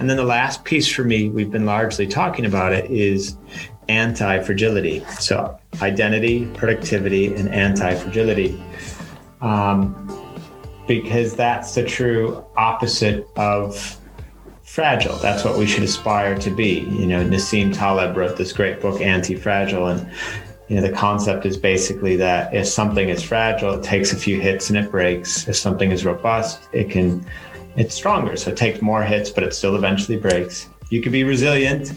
And 0.00 0.08
then 0.08 0.16
the 0.16 0.24
last 0.24 0.64
piece 0.64 0.90
for 0.90 1.04
me, 1.04 1.28
we've 1.28 1.50
been 1.50 1.66
largely 1.66 2.06
talking 2.06 2.46
about 2.46 2.72
it, 2.72 2.90
is 2.90 3.36
anti 3.88 4.42
fragility. 4.42 5.04
So, 5.18 5.58
identity, 5.82 6.46
productivity, 6.54 7.34
and 7.34 7.50
anti 7.50 7.94
fragility. 7.94 8.60
Um, 9.42 9.94
because 10.88 11.36
that's 11.36 11.74
the 11.74 11.84
true 11.84 12.44
opposite 12.56 13.28
of 13.36 13.98
fragile. 14.62 15.16
That's 15.16 15.44
what 15.44 15.58
we 15.58 15.66
should 15.66 15.82
aspire 15.82 16.36
to 16.38 16.50
be. 16.50 16.80
You 16.80 17.06
know, 17.06 17.22
Nassim 17.22 17.74
Taleb 17.74 18.16
wrote 18.16 18.38
this 18.38 18.54
great 18.54 18.80
book, 18.80 19.02
Anti 19.02 19.36
Fragile, 19.36 19.88
and 19.88 20.10
you 20.68 20.76
know 20.76 20.82
the 20.82 20.92
concept 20.92 21.44
is 21.44 21.58
basically 21.58 22.16
that 22.16 22.54
if 22.54 22.66
something 22.66 23.10
is 23.10 23.22
fragile, 23.22 23.74
it 23.74 23.82
takes 23.82 24.12
a 24.12 24.16
few 24.16 24.40
hits 24.40 24.70
and 24.70 24.78
it 24.78 24.90
breaks. 24.90 25.46
If 25.46 25.56
something 25.56 25.90
is 25.92 26.06
robust, 26.06 26.68
it 26.72 26.88
can 26.88 27.26
it's 27.76 27.94
stronger. 27.94 28.36
So 28.36 28.50
it 28.50 28.56
takes 28.56 28.82
more 28.82 29.02
hits, 29.02 29.30
but 29.30 29.44
it 29.44 29.54
still 29.54 29.76
eventually 29.76 30.18
breaks. 30.18 30.68
You 30.90 31.00
could 31.00 31.12
be 31.12 31.22
resilient, 31.22 31.92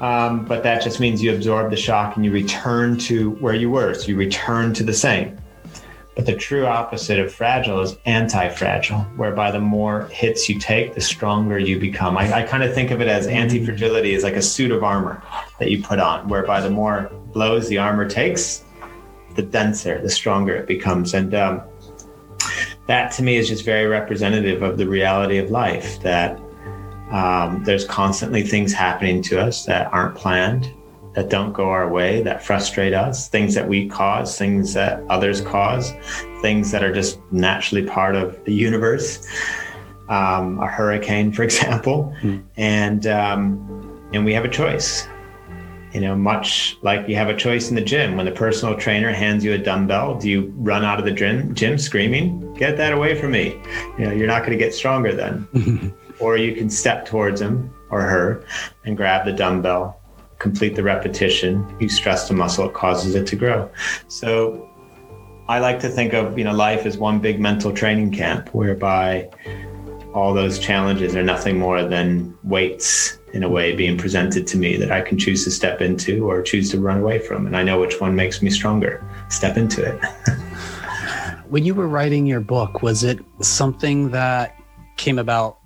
um, 0.00 0.44
but 0.44 0.62
that 0.64 0.82
just 0.82 0.98
means 0.98 1.22
you 1.22 1.32
absorb 1.32 1.70
the 1.70 1.76
shock 1.76 2.16
and 2.16 2.24
you 2.24 2.32
return 2.32 2.98
to 2.98 3.30
where 3.32 3.54
you 3.54 3.70
were. 3.70 3.94
So 3.94 4.08
you 4.08 4.16
return 4.16 4.74
to 4.74 4.82
the 4.82 4.92
same. 4.92 5.38
But 6.16 6.26
the 6.26 6.34
true 6.34 6.66
opposite 6.66 7.20
of 7.20 7.32
fragile 7.32 7.80
is 7.80 7.96
anti 8.04 8.48
fragile, 8.48 8.98
whereby 9.16 9.52
the 9.52 9.60
more 9.60 10.06
hits 10.08 10.48
you 10.48 10.58
take, 10.58 10.94
the 10.94 11.00
stronger 11.00 11.58
you 11.58 11.78
become. 11.78 12.18
I, 12.18 12.32
I 12.32 12.42
kind 12.42 12.62
of 12.64 12.74
think 12.74 12.90
of 12.90 13.00
it 13.00 13.06
as 13.06 13.28
anti 13.28 13.64
fragility 13.64 14.12
is 14.12 14.24
like 14.24 14.34
a 14.34 14.42
suit 14.42 14.72
of 14.72 14.82
armor 14.82 15.22
that 15.60 15.70
you 15.70 15.82
put 15.82 16.00
on, 16.00 16.28
whereby 16.28 16.60
the 16.60 16.68
more 16.68 17.10
blows 17.32 17.68
the 17.68 17.78
armor 17.78 18.08
takes, 18.08 18.64
the 19.36 19.42
denser, 19.42 20.02
the 20.02 20.10
stronger 20.10 20.56
it 20.56 20.66
becomes. 20.66 21.14
And 21.14 21.32
um, 21.34 21.62
that 22.90 23.12
to 23.12 23.22
me 23.22 23.36
is 23.36 23.46
just 23.46 23.64
very 23.64 23.86
representative 23.86 24.62
of 24.62 24.76
the 24.76 24.84
reality 24.84 25.38
of 25.38 25.48
life 25.48 26.00
that 26.00 26.36
um, 27.12 27.62
there's 27.62 27.84
constantly 27.84 28.42
things 28.42 28.72
happening 28.72 29.22
to 29.22 29.40
us 29.40 29.64
that 29.64 29.86
aren't 29.92 30.16
planned, 30.16 30.68
that 31.14 31.30
don't 31.30 31.52
go 31.52 31.70
our 31.70 31.88
way, 31.88 32.20
that 32.22 32.42
frustrate 32.42 32.92
us, 32.92 33.28
things 33.28 33.54
that 33.54 33.68
we 33.68 33.88
cause, 33.88 34.36
things 34.36 34.74
that 34.74 35.04
others 35.08 35.40
cause, 35.40 35.92
things 36.42 36.72
that 36.72 36.82
are 36.82 36.92
just 36.92 37.20
naturally 37.30 37.86
part 37.86 38.16
of 38.16 38.44
the 38.44 38.52
universe. 38.52 39.24
Um, 40.08 40.58
a 40.58 40.66
hurricane, 40.66 41.30
for 41.30 41.42
example, 41.50 42.12
mm. 42.22 42.42
and 42.56 43.06
um, 43.06 44.10
and 44.12 44.24
we 44.24 44.34
have 44.34 44.44
a 44.44 44.48
choice. 44.48 45.06
You 45.92 46.00
know, 46.00 46.14
much 46.14 46.76
like 46.82 47.08
you 47.08 47.16
have 47.16 47.28
a 47.28 47.36
choice 47.36 47.68
in 47.68 47.74
the 47.74 47.80
gym. 47.80 48.16
When 48.16 48.26
the 48.26 48.32
personal 48.32 48.76
trainer 48.76 49.12
hands 49.12 49.44
you 49.44 49.52
a 49.52 49.58
dumbbell, 49.58 50.18
do 50.18 50.28
you 50.28 50.52
run 50.56 50.84
out 50.84 50.98
of 50.98 51.04
the 51.04 51.10
gym, 51.10 51.54
gym 51.54 51.78
screaming, 51.78 52.54
"Get 52.54 52.76
that 52.76 52.92
away 52.92 53.20
from 53.20 53.32
me"? 53.32 53.60
You 53.98 54.06
know, 54.06 54.12
you're 54.12 54.28
not 54.28 54.40
going 54.40 54.52
to 54.52 54.64
get 54.64 54.72
stronger 54.72 55.12
then. 55.12 55.94
or 56.20 56.36
you 56.36 56.54
can 56.54 56.70
step 56.70 57.06
towards 57.06 57.40
him 57.40 57.72
or 57.90 58.02
her 58.02 58.44
and 58.84 58.96
grab 58.96 59.24
the 59.24 59.32
dumbbell, 59.32 60.00
complete 60.38 60.76
the 60.76 60.82
repetition. 60.82 61.66
You 61.80 61.88
stress 61.88 62.28
the 62.28 62.34
muscle, 62.34 62.68
it 62.68 62.74
causes 62.74 63.14
it 63.14 63.26
to 63.28 63.36
grow. 63.36 63.70
So 64.08 64.70
I 65.48 65.58
like 65.58 65.80
to 65.80 65.88
think 65.88 66.12
of 66.12 66.38
you 66.38 66.44
know 66.44 66.52
life 66.52 66.86
as 66.86 66.96
one 66.96 67.18
big 67.18 67.40
mental 67.40 67.72
training 67.72 68.12
camp 68.12 68.54
whereby 68.54 69.28
all 70.14 70.34
those 70.34 70.58
challenges 70.58 71.16
are 71.16 71.22
nothing 71.22 71.58
more 71.58 71.82
than 71.82 72.36
weights 72.44 73.18
in 73.32 73.42
a 73.42 73.48
way 73.48 73.74
being 73.74 73.96
presented 73.96 74.46
to 74.48 74.56
me 74.56 74.76
that 74.76 74.90
I 74.90 75.00
can 75.00 75.18
choose 75.18 75.44
to 75.44 75.50
step 75.50 75.80
into 75.80 76.28
or 76.28 76.42
choose 76.42 76.70
to 76.70 76.80
run 76.80 76.98
away 76.98 77.18
from. 77.18 77.46
And 77.46 77.56
I 77.56 77.62
know 77.62 77.80
which 77.80 78.00
one 78.00 78.14
makes 78.14 78.42
me 78.42 78.50
stronger. 78.50 79.04
Step 79.28 79.56
into 79.56 79.82
it. 79.84 80.00
when 81.48 81.64
you 81.64 81.74
were 81.74 81.88
writing 81.88 82.26
your 82.26 82.40
book, 82.40 82.82
was 82.82 83.02
it 83.04 83.18
something 83.40 84.10
that 84.10 84.56
came 84.96 85.18
about 85.18 85.58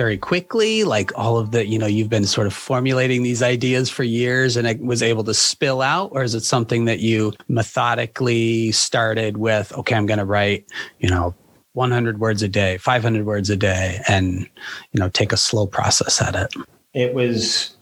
very 0.00 0.16
quickly 0.16 0.82
like 0.82 1.12
all 1.14 1.36
of 1.36 1.50
the 1.50 1.66
you 1.66 1.78
know 1.78 1.84
you've 1.84 2.08
been 2.08 2.24
sort 2.24 2.46
of 2.46 2.54
formulating 2.54 3.22
these 3.22 3.42
ideas 3.42 3.90
for 3.90 4.02
years 4.02 4.56
and 4.56 4.66
it 4.66 4.80
was 4.80 5.02
able 5.02 5.22
to 5.22 5.34
spill 5.34 5.82
out 5.82 6.08
or 6.14 6.22
is 6.22 6.34
it 6.34 6.42
something 6.42 6.86
that 6.86 7.00
you 7.00 7.34
methodically 7.48 8.72
started 8.72 9.36
with 9.36 9.70
okay 9.76 9.94
i'm 9.94 10.06
going 10.06 10.18
to 10.18 10.24
write 10.24 10.64
you 11.00 11.10
know 11.10 11.34
100 11.74 12.18
words 12.18 12.42
a 12.42 12.48
day 12.48 12.78
500 12.78 13.26
words 13.26 13.50
a 13.50 13.56
day 13.56 14.00
and 14.08 14.48
you 14.92 15.00
know 15.00 15.10
take 15.10 15.34
a 15.34 15.36
slow 15.36 15.66
process 15.66 16.22
at 16.22 16.34
it 16.34 16.54
it 16.94 17.14
was 17.14 17.76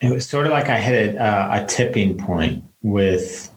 it 0.00 0.10
was 0.10 0.28
sort 0.28 0.46
of 0.46 0.52
like 0.52 0.68
i 0.68 0.78
hit 0.78 1.14
a, 1.14 1.62
a 1.62 1.66
tipping 1.66 2.16
point 2.16 2.62
with 2.82 3.50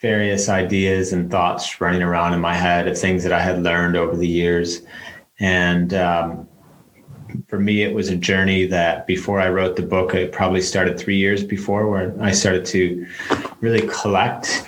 various 0.00 0.48
ideas 0.48 1.12
and 1.12 1.30
thoughts 1.30 1.80
running 1.80 2.02
around 2.02 2.34
in 2.34 2.40
my 2.40 2.54
head 2.54 2.86
of 2.86 2.98
things 2.98 3.22
that 3.22 3.32
i 3.32 3.40
had 3.40 3.62
learned 3.62 3.96
over 3.96 4.16
the 4.16 4.28
years 4.28 4.82
and 5.40 5.94
um, 5.94 6.48
for 7.48 7.58
me, 7.58 7.82
it 7.82 7.94
was 7.94 8.08
a 8.08 8.16
journey 8.16 8.66
that 8.66 9.06
before 9.06 9.40
I 9.40 9.48
wrote 9.48 9.76
the 9.76 9.82
book, 9.82 10.14
it 10.14 10.32
probably 10.32 10.60
started 10.60 10.98
three 10.98 11.16
years 11.16 11.44
before, 11.44 11.88
where 11.88 12.14
I 12.20 12.32
started 12.32 12.64
to 12.66 13.06
really 13.60 13.86
collect 13.88 14.66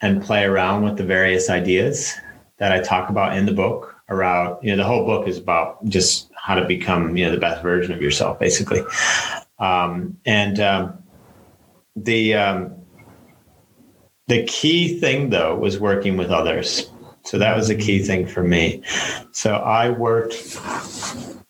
and 0.00 0.22
play 0.22 0.44
around 0.44 0.84
with 0.84 0.96
the 0.96 1.04
various 1.04 1.50
ideas 1.50 2.14
that 2.58 2.72
I 2.72 2.80
talk 2.80 3.10
about 3.10 3.36
in 3.36 3.46
the 3.46 3.52
book. 3.52 3.94
Around, 4.10 4.62
you 4.62 4.70
know, 4.70 4.78
the 4.78 4.88
whole 4.88 5.04
book 5.04 5.28
is 5.28 5.36
about 5.36 5.84
just 5.84 6.30
how 6.48 6.56
to 6.56 6.64
become, 6.64 7.16
you 7.16 7.24
know, 7.24 7.30
the 7.30 7.40
best 7.40 7.62
version 7.62 7.92
of 7.92 8.02
yourself, 8.02 8.40
basically. 8.40 8.82
Um, 9.60 10.16
and 10.26 10.58
um, 10.58 10.98
the 11.94 12.34
um, 12.34 12.74
the 14.26 14.44
key 14.44 14.98
thing, 14.98 15.30
though, 15.30 15.56
was 15.56 15.78
working 15.78 16.16
with 16.16 16.30
others 16.30 16.90
so 17.28 17.36
that 17.36 17.54
was 17.54 17.68
a 17.68 17.74
key 17.74 18.02
thing 18.02 18.26
for 18.26 18.42
me. 18.42 18.82
So 19.32 19.56
I 19.56 19.90
worked, 19.90 20.58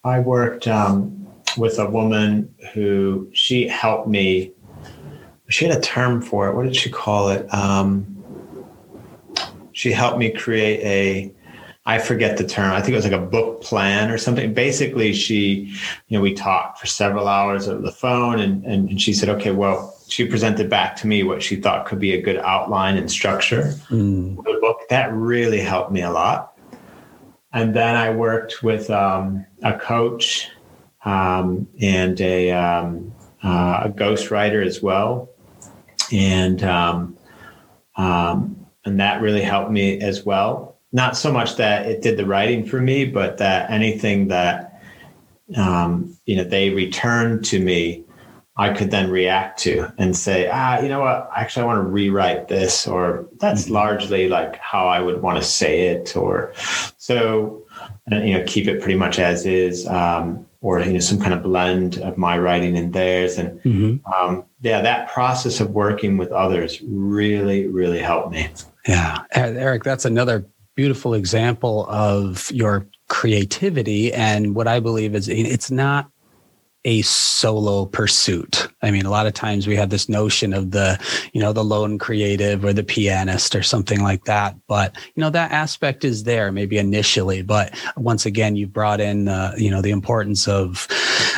I 0.03 0.19
worked 0.19 0.67
um, 0.67 1.29
with 1.57 1.79
a 1.79 1.89
woman 1.89 2.53
who 2.75 3.31
she 3.33 3.69
helped 3.69 4.09
me. 4.09 4.51
She 5.49 5.67
had 5.67 5.79
a 5.79 5.81
term 5.81 6.21
for 6.21 6.49
it. 6.49 6.57
What 6.57 6.65
did 6.65 6.75
she 6.75 6.91
call 6.91 7.29
it? 7.29 7.47
Um, 7.55 8.17
she 9.73 9.93
helped 9.93 10.19
me 10.19 10.31
create 10.31 10.81
a 10.81 11.33
I 11.89 11.99
forget 11.99 12.37
the 12.37 12.45
term. 12.45 12.75
I 12.75 12.83
think 12.83 12.93
it 12.93 12.97
was 12.97 13.07
like 13.07 13.15
a 13.15 13.27
book 13.27 13.63
plan 13.63 14.11
or 14.11 14.19
something. 14.19 14.53
Basically, 14.53 15.15
she, 15.15 15.75
you 16.09 16.19
know, 16.19 16.21
we 16.21 16.35
talked 16.35 16.79
for 16.79 16.87
several 16.87 17.27
hours 17.27 17.67
over 17.67 17.81
the 17.81 17.91
phone 17.91 18.41
and, 18.41 18.63
and, 18.67 18.91
and 18.91 19.01
she 19.01 19.15
said, 19.15 19.31
okay, 19.31 19.53
well, 19.53 19.97
she 20.07 20.27
presented 20.27 20.69
back 20.69 20.97
to 20.97 21.07
me 21.07 21.23
what 21.23 21.43
she 21.43 21.57
thought 21.57 21.87
could 21.87 21.99
be 21.99 22.13
a 22.13 22.21
good 22.21 22.37
outline 22.41 22.99
and 22.99 23.11
structure 23.11 23.75
mm. 23.89 24.37
for 24.37 24.43
the 24.43 24.59
book. 24.61 24.83
That 24.91 25.11
really 25.15 25.61
helped 25.61 25.91
me 25.91 26.03
a 26.03 26.11
lot. 26.11 26.59
And 27.55 27.75
then 27.75 27.97
I 27.97 28.11
worked 28.11 28.63
with 28.63 28.91
um, 28.91 29.47
a 29.63 29.79
coach 29.79 30.47
um, 31.07 31.67
and 31.81 32.21
a, 32.21 32.51
um, 32.51 33.15
uh, 33.43 33.85
a 33.85 33.89
ghostwriter 33.89 34.63
as 34.63 34.83
well. 34.83 35.31
And, 36.13 36.63
um, 36.63 37.17
um, 37.97 38.67
and 38.85 39.01
that 39.01 39.23
really 39.23 39.41
helped 39.41 39.71
me 39.71 40.03
as 40.03 40.27
well. 40.27 40.78
Not 40.93 41.17
so 41.17 41.33
much 41.33 41.57
that 41.57 41.87
it 41.87 42.03
did 42.03 42.17
the 42.17 42.27
writing 42.27 42.65
for 42.65 42.81
me, 42.81 43.05
but 43.05 43.39
that 43.39 43.71
anything 43.71 44.29
that, 44.29 44.83
um, 45.57 46.17
you 46.25 46.37
know, 46.37 46.45
they 46.45 46.71
returned 46.71 47.45
to 47.47 47.61
me 47.61 48.05
I 48.59 48.73
could 48.73 48.91
then 48.91 49.09
react 49.09 49.61
to 49.61 49.91
and 49.99 50.17
say, 50.17 50.51
ah, 50.53 50.81
you 50.81 50.89
know 50.89 50.99
what? 50.99 51.31
Actually, 51.35 51.63
I 51.63 51.67
want 51.67 51.79
to 51.79 51.89
rewrite 51.89 52.49
this, 52.49 52.89
or 52.89 53.29
that's 53.39 53.65
mm-hmm. 53.65 53.75
largely 53.75 54.29
like 54.29 54.57
how 54.57 54.89
I 54.89 54.99
would 54.99 55.23
want 55.23 55.41
to 55.41 55.49
say 55.49 55.91
it, 55.91 56.17
or 56.17 56.53
so, 56.97 57.65
you 58.11 58.37
know, 58.37 58.43
keep 58.49 58.67
it 58.67 58.81
pretty 58.81 58.99
much 58.99 59.21
as 59.21 59.47
is, 59.47 59.87
um, 59.87 60.45
or 60.61 60.81
you 60.81 60.93
know, 60.93 60.99
some 60.99 61.21
kind 61.21 61.33
of 61.33 61.45
blend 61.45 61.99
of 61.99 62.19
my 62.19 62.37
writing 62.37 62.77
and 62.77 62.93
theirs, 62.93 63.39
and 63.39 63.61
mm-hmm. 63.61 64.13
um, 64.13 64.45
yeah, 64.61 64.81
that 64.83 65.09
process 65.09 65.61
of 65.61 65.71
working 65.71 66.17
with 66.17 66.33
others 66.33 66.83
really, 66.83 67.69
really 67.69 68.01
helped 68.01 68.33
me. 68.33 68.49
Yeah, 68.89 69.23
Eric, 69.31 69.85
that's 69.85 70.05
another 70.05 70.45
beautiful 70.79 71.13
example 71.13 71.87
of 71.89 72.49
your 72.53 72.87
creativity 73.09 74.13
and 74.13 74.55
what 74.55 74.69
I 74.69 74.79
believe 74.79 75.17
is 75.17 75.29
it's 75.29 75.73
not 75.73 76.09
a 76.85 77.03
solo 77.03 77.87
pursuit. 77.87 78.69
I 78.81 78.93
mean, 78.93 79.05
a 79.05 79.11
lot 79.11 79.27
of 79.27 79.35
times 79.35 79.67
we 79.67 79.75
have 79.75 79.91
this 79.91 80.09
notion 80.09 80.53
of 80.53 80.71
the, 80.71 80.97
you 81.33 81.41
know, 81.41 81.53
the 81.53 81.65
lone 81.65 81.99
creative 81.99 82.65
or 82.65 82.73
the 82.73 82.85
pianist 82.85 83.57
or 83.57 83.63
something 83.65 84.05
like 84.05 84.27
that. 84.27 84.55
But, 84.69 84.95
you 85.17 85.21
know, 85.21 85.31
that 85.31 85.51
aspect 85.51 86.05
is 86.05 86.23
there 86.23 86.53
maybe 86.53 86.79
initially. 86.79 87.43
But 87.43 87.75
once 87.97 88.25
again, 88.25 88.55
you've 88.55 88.73
brought 88.73 89.01
in, 89.01 89.27
uh, 89.27 89.55
you 89.59 89.73
know, 89.73 89.83
the 89.83 89.91
importance 89.91 90.47
of 90.47 90.87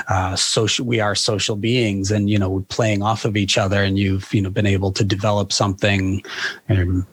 uh, 0.08 0.36
social. 0.36 0.84
We 0.84 1.00
are 1.00 1.14
social 1.14 1.56
beings, 1.56 2.10
and 2.10 2.28
you 2.28 2.38
know, 2.38 2.60
playing 2.68 3.02
off 3.02 3.24
of 3.24 3.38
each 3.38 3.56
other, 3.56 3.82
and 3.82 3.98
you've 3.98 4.32
you 4.34 4.42
know 4.42 4.50
been 4.50 4.66
able 4.66 4.92
to 4.92 5.04
develop 5.04 5.52
something 5.52 6.22
um, 6.68 7.06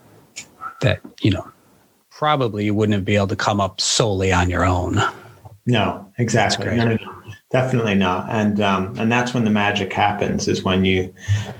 that 0.81 0.99
you 1.21 1.31
know 1.31 1.49
probably 2.17 2.65
you 2.65 2.73
wouldn't 2.73 3.05
be 3.05 3.15
able 3.15 3.27
to 3.27 3.35
come 3.35 3.61
up 3.61 3.79
solely 3.79 4.33
on 4.33 4.49
your 4.49 4.65
own. 4.65 4.99
No, 5.67 6.11
exactly. 6.17 6.75
No, 6.75 6.85
no, 6.85 6.95
no, 6.95 7.33
definitely 7.51 7.93
not. 7.93 8.27
And 8.29 8.59
um, 8.59 8.97
and 8.97 9.11
that's 9.11 9.35
when 9.35 9.43
the 9.43 9.51
magic 9.51 9.93
happens. 9.93 10.47
Is 10.47 10.63
when 10.63 10.83
you 10.83 11.13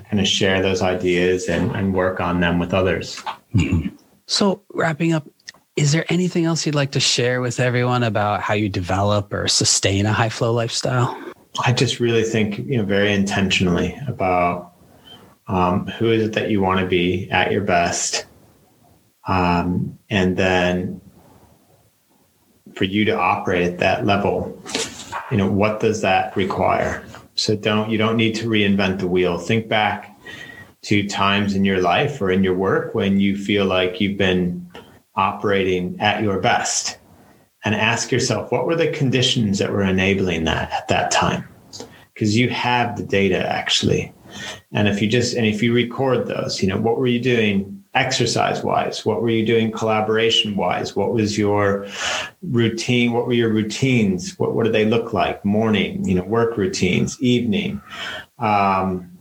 kind 0.10 0.20
of 0.20 0.28
share 0.28 0.62
those 0.64 0.82
ideas 0.82 1.48
and, 1.48 1.72
and 1.76 1.94
work 1.94 2.20
on 2.20 2.40
them 2.40 2.58
with 2.58 2.74
others. 2.74 3.18
Mm-hmm. 3.54 3.96
So 4.26 4.64
wrapping 4.74 5.14
up, 5.14 5.28
is 5.76 5.92
there 5.92 6.06
anything 6.10 6.46
else 6.46 6.66
you'd 6.66 6.74
like 6.74 6.92
to 6.94 7.00
share 7.00 7.40
with 7.40 7.60
everyone 7.60 8.02
about 8.02 8.42
how 8.42 8.56
you 8.56 8.68
develop 8.68 9.32
or 9.32 9.48
sustain 9.48 10.08
a 10.08 10.14
high 10.14 10.30
flow 10.30 10.54
lifestyle? 10.54 11.16
I 11.66 11.72
just 11.72 12.00
really 12.00 12.24
think 12.24 12.58
you 12.58 12.78
know 12.78 12.86
very 12.86 13.14
intentionally 13.14 13.96
about 14.08 14.74
um, 15.48 15.86
who 15.86 16.10
is 16.10 16.24
it 16.24 16.34
that 16.34 16.50
you 16.50 16.62
want 16.62 16.80
to 16.80 16.88
be 16.88 17.30
at 17.30 17.52
your 17.52 17.62
best, 17.62 18.26
um, 19.28 19.98
and 20.10 20.38
then 20.38 21.02
for 22.76 22.86
you 22.86 23.06
to 23.06 23.18
operate 23.18 23.64
at 23.64 23.80
that 23.80 24.06
level, 24.06 24.62
you 25.32 25.38
know, 25.38 25.50
what 25.50 25.80
does 25.80 26.02
that 26.02 26.36
require? 26.36 27.04
So 27.36 27.56
don't 27.56 27.90
you 27.90 27.98
don't 27.98 28.18
need 28.18 28.36
to 28.36 28.48
reinvent 28.48 29.00
the 29.00 29.08
wheel. 29.08 29.38
Think 29.38 29.68
back 29.68 30.18
to 30.84 31.08
times 31.08 31.54
in 31.54 31.66
your 31.66 31.82
life 31.82 32.22
or 32.22 32.32
in 32.32 32.44
your 32.44 32.56
work 32.56 32.96
when 32.96 33.20
you 33.20 33.38
feel 33.38 33.66
like 33.66 34.00
you've 34.00 34.18
been 34.18 34.66
operating 35.16 36.00
at 36.00 36.24
your 36.24 36.40
best 36.40 36.98
and 37.66 37.76
ask 37.76 38.12
yourself 38.12 38.52
what 38.52 38.66
were 38.66 38.76
the 38.76 38.92
conditions 38.92 39.60
that 39.60 39.72
were 39.72 39.84
enabling 39.84 40.46
that 40.46 40.72
at 40.72 40.88
that 40.88 41.12
time 41.12 41.48
because 42.14 42.38
you 42.38 42.50
have 42.50 42.96
the 42.96 43.04
data 43.04 43.38
actually 43.52 44.14
and 44.72 44.88
if 44.88 45.02
you 45.02 45.08
just 45.08 45.36
and 45.36 45.46
if 45.46 45.64
you 45.64 45.74
record 45.74 46.28
those 46.28 46.62
you 46.62 46.68
know 46.70 46.80
what 46.80 46.98
were 46.98 47.08
you 47.08 47.20
doing 47.20 47.77
exercise 47.98 48.64
wise? 48.64 49.06
What 49.06 49.22
were 49.22 49.30
you 49.30 49.46
doing 49.46 49.72
collaboration 49.72 50.56
wise? 50.56 50.96
What 50.96 51.14
was 51.14 51.38
your 51.38 51.88
routine? 52.44 53.12
What 53.12 53.26
were 53.26 53.34
your 53.34 53.50
routines? 53.50 54.38
What, 54.38 54.54
what 54.54 54.64
did 54.64 54.74
they 54.74 54.86
look 54.86 55.14
like? 55.14 55.44
Morning, 55.44 56.06
you 56.08 56.16
know, 56.16 56.24
work 56.24 56.58
routines, 56.58 57.20
evening. 57.22 57.82
Um, 58.40 59.12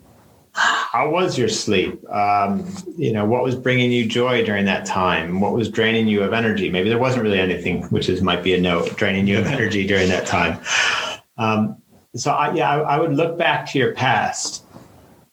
how 0.53 1.11
was 1.11 1.37
your 1.37 1.49
sleep? 1.49 2.03
Um, 2.11 2.67
you 2.97 3.13
know, 3.13 3.27
what 3.27 3.43
was 3.43 3.55
bringing 3.55 3.93
you 3.93 4.07
joy 4.07 4.45
during 4.45 4.65
that 4.67 4.87
time? 4.87 5.41
What 5.41 5.53
was 5.53 5.69
draining 5.69 6.09
you 6.09 6.23
of 6.23 6.33
energy? 6.33 6.71
Maybe 6.71 6.89
there 6.89 6.99
wasn't 6.99 7.25
really 7.25 7.41
anything, 7.41 7.85
which 7.85 8.09
is 8.09 8.23
might 8.23 8.43
be 8.43 8.55
a 8.55 8.61
note, 8.61 8.97
draining 8.97 9.27
you 9.27 9.39
of 9.39 9.47
energy 9.47 9.87
during 9.87 10.09
that 10.09 10.27
time. 10.27 10.59
Um, 11.39 11.83
so, 12.15 12.31
I, 12.31 12.55
yeah, 12.55 12.71
I, 12.71 12.97
I 12.97 12.99
would 12.99 13.13
look 13.13 13.37
back 13.37 13.67
to 13.71 13.79
your 13.79 13.93
past 13.95 14.66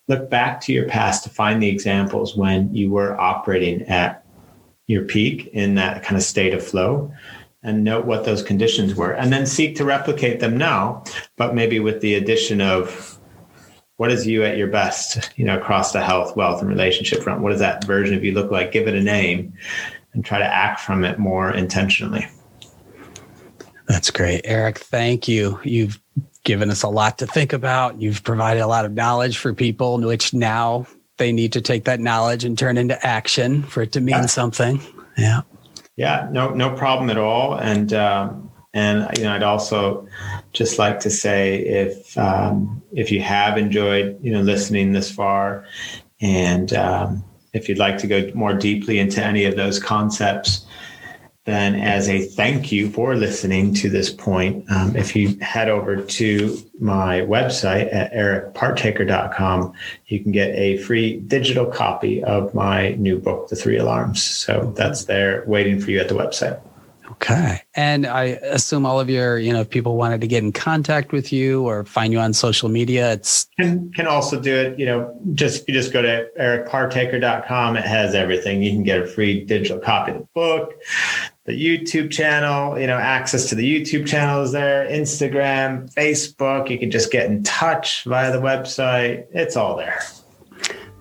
look 0.08 0.30
back 0.30 0.60
to 0.62 0.74
your 0.74 0.88
past 0.88 1.24
to 1.24 1.30
find 1.30 1.62
the 1.62 1.70
examples 1.70 2.36
when 2.36 2.74
you 2.74 2.92
were 2.92 3.20
operating 3.20 3.84
at 3.84 4.26
your 4.88 5.06
peak 5.06 5.48
in 5.54 5.76
that 5.76 6.04
kind 6.04 6.18
of 6.18 6.24
state 6.24 6.54
of 6.54 6.66
flow 6.66 7.12
and 7.64 7.84
note 7.84 8.06
what 8.06 8.26
those 8.26 8.44
conditions 8.44 8.96
were 8.96 9.12
and 9.12 9.32
then 9.32 9.46
seek 9.46 9.76
to 9.78 9.86
replicate 9.86 10.42
them 10.42 10.58
now 10.58 11.02
but 11.38 11.56
maybe 11.56 11.80
with 11.80 12.02
the 12.02 12.16
addition 12.16 12.60
of 12.60 13.18
what 13.98 14.12
is 14.12 14.26
you 14.26 14.44
at 14.44 14.58
your 14.58 14.68
best 14.68 15.32
you 15.36 15.46
know 15.46 15.58
across 15.58 15.92
the 15.92 16.04
health 16.04 16.36
wealth 16.36 16.62
and 16.62 16.70
relationship 16.70 17.22
front? 17.24 17.42
What 17.42 17.52
does 17.52 17.60
that 17.60 17.86
version 17.86 18.16
of 18.16 18.24
you 18.24 18.34
look 18.34 18.52
like? 18.52 18.72
Give 18.72 18.88
it 18.88 18.96
a 18.96 19.02
name 19.02 19.54
and 20.14 20.26
try 20.26 20.40
to 20.40 20.46
act 20.46 20.80
from 20.80 21.04
it 21.04 21.20
more 21.20 21.52
intentionally. 21.52 22.28
That's 23.88 24.12
great. 24.12 24.42
Eric 24.46 24.80
thank 24.80 25.28
you. 25.28 25.60
You've 25.64 26.00
given 26.44 26.70
us 26.70 26.84
a 26.84 26.90
lot 26.90 27.18
to 27.20 27.28
think 27.28 27.54
about. 27.54 28.02
You've 28.02 28.24
provided 28.24 28.62
a 28.62 28.68
lot 28.68 28.86
of 28.86 28.94
knowledge 28.94 29.38
for 29.38 29.54
people, 29.54 30.00
which 30.00 30.34
now 30.34 30.88
they 31.18 31.32
need 31.32 31.54
to 31.54 31.62
take 31.62 31.86
that 31.86 32.00
knowledge 32.00 32.44
and 32.44 32.58
turn 32.58 32.78
into 32.78 33.06
action 33.06 33.64
for 33.64 33.82
it 33.82 33.92
to 33.94 34.02
mean 34.02 34.16
yeah. 34.16 34.26
something. 34.26 34.82
Yeah. 35.18 35.42
Yeah. 35.96 36.28
No, 36.32 36.50
no 36.50 36.76
problem 36.76 37.10
at 37.10 37.18
all. 37.18 37.56
And, 37.56 37.94
um, 37.94 38.52
and 38.74 39.08
you 39.18 39.24
know, 39.24 39.34
I'd 39.34 39.44
also 39.44 40.08
just 40.52 40.80
like 40.80 41.00
to 41.02 41.10
say 41.10 41.60
if 41.60 42.18
um, 42.18 42.82
if 42.92 43.12
you 43.12 43.22
have 43.22 43.58
enjoyed 43.58 44.18
you 44.22 44.32
know 44.32 44.42
listening 44.42 44.94
this 44.94 45.12
far, 45.12 45.66
and 46.22 46.74
um, 46.74 47.24
if 47.54 47.70
you'd 47.70 47.78
like 47.78 48.00
to 48.00 48.08
go 48.08 48.32
more 48.34 48.54
deeply 48.54 48.98
into 48.98 49.24
any 49.24 49.46
of 49.46 49.56
those 49.56 49.80
concepts, 49.80 50.63
then 51.46 51.76
as 51.76 52.08
a 52.08 52.22
thank 52.22 52.72
you 52.72 52.90
for 52.90 53.16
listening 53.16 53.74
to 53.76 53.90
this 53.90 54.10
point, 54.10 54.70
um, 54.72 54.96
if 54.96 55.16
you 55.16 55.38
head 55.40 55.68
over 55.68 55.98
to 56.02 56.58
my 56.80 57.22
website 57.22 57.94
at 57.94 58.14
ericpartaker.com, 58.14 59.74
you 60.08 60.22
can 60.22 60.32
get 60.32 60.56
a 60.56 60.78
free 60.78 61.20
digital 61.20 61.66
copy 61.66 62.24
of 62.24 62.54
my 62.54 62.92
new 62.92 63.20
book, 63.20 63.50
The 63.50 63.58
Three 63.58 63.78
Alarms. 63.78 64.24
So 64.24 64.74
that's 64.78 65.06
there 65.06 65.44
waiting 65.46 65.82
for 65.82 65.92
you 65.92 66.00
at 66.00 66.08
the 66.08 66.16
website. 66.16 66.62
Okay. 67.12 67.62
And 67.76 68.08
I 68.08 68.24
assume 68.24 68.86
all 68.86 69.00
of 69.00 69.10
your, 69.10 69.38
you 69.38 69.54
know, 69.54 69.62
if 69.62 69.70
people 69.70 69.98
wanted 69.98 70.22
to 70.22 70.28
get 70.28 70.44
in 70.44 70.52
contact 70.52 71.12
with 71.12 71.32
you 71.32 71.64
or 71.64 71.86
find 71.86 72.12
you 72.12 72.20
on 72.20 72.34
social 72.34 72.70
media, 72.70 73.14
it's 73.14 73.48
can 73.60 73.92
can 73.94 74.08
also 74.08 74.40
do 74.40 74.56
it, 74.56 74.80
you 74.80 74.86
know, 74.86 75.16
just 75.34 75.68
you 75.68 75.74
just 75.74 75.94
go 75.94 76.02
to 76.02 76.28
ericpartaker.com. 76.40 77.78
It 77.78 77.86
has 77.86 78.16
everything. 78.16 78.64
You 78.64 78.72
can 78.72 78.84
get 78.84 79.02
a 79.02 79.08
free 79.08 79.44
digital 79.44 79.80
copy 79.80 80.12
of 80.12 80.20
the 80.20 80.28
book, 80.34 80.74
the 81.46 81.52
YouTube 81.54 82.10
channel, 82.12 82.80
you 82.80 82.88
know, 82.88 82.98
access 82.98 83.50
to 83.50 83.56
the 83.56 83.64
YouTube 83.64 84.08
channel 84.08 84.44
is 84.44 84.54
there, 84.54 84.88
Instagram, 84.88 85.94
Facebook. 85.94 86.70
You 86.70 86.80
can 86.80 86.90
just 86.90 87.12
get 87.12 87.26
in 87.26 87.44
touch 87.44 88.04
via 88.06 88.32
the 88.32 88.40
website. 88.40 89.26
It's 89.32 89.58
all 89.58 89.76
there. 89.76 90.00